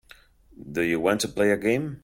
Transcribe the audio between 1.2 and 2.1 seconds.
to play a game.